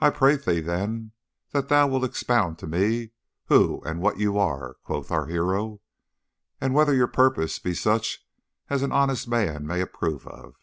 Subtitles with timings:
[0.00, 1.12] "'I prythee, then,
[1.50, 3.10] that thou wilt expound to me
[3.48, 5.82] who and what ye are,' quoth our hero,
[6.62, 8.24] 'and whether your purpose be such
[8.70, 10.54] as an honest man may approve of.